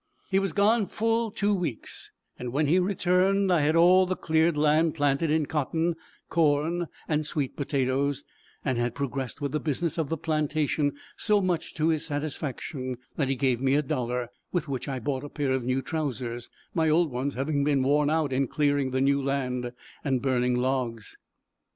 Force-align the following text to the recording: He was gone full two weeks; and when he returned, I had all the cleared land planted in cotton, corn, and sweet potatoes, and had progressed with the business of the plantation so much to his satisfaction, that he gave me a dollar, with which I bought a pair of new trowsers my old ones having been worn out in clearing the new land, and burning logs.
He 0.31 0.39
was 0.39 0.51
gone 0.51 0.87
full 0.87 1.29
two 1.29 1.53
weeks; 1.53 2.11
and 2.39 2.51
when 2.51 2.65
he 2.65 2.79
returned, 2.79 3.53
I 3.53 3.61
had 3.61 3.75
all 3.75 4.07
the 4.07 4.15
cleared 4.15 4.57
land 4.57 4.95
planted 4.95 5.29
in 5.29 5.45
cotton, 5.45 5.95
corn, 6.27 6.87
and 7.07 7.23
sweet 7.23 7.55
potatoes, 7.55 8.23
and 8.65 8.79
had 8.79 8.95
progressed 8.95 9.41
with 9.41 9.51
the 9.51 9.59
business 9.59 9.99
of 9.99 10.09
the 10.09 10.17
plantation 10.17 10.93
so 11.17 11.39
much 11.39 11.75
to 11.75 11.89
his 11.89 12.03
satisfaction, 12.03 12.97
that 13.15 13.29
he 13.29 13.35
gave 13.35 13.61
me 13.61 13.75
a 13.75 13.83
dollar, 13.83 14.29
with 14.51 14.67
which 14.67 14.87
I 14.87 14.97
bought 14.97 15.23
a 15.23 15.29
pair 15.29 15.51
of 15.51 15.63
new 15.63 15.83
trowsers 15.83 16.49
my 16.73 16.89
old 16.89 17.11
ones 17.11 17.35
having 17.35 17.63
been 17.63 17.83
worn 17.83 18.09
out 18.09 18.33
in 18.33 18.47
clearing 18.47 18.89
the 18.89 19.01
new 19.01 19.21
land, 19.21 19.71
and 20.03 20.19
burning 20.19 20.55
logs. 20.55 21.15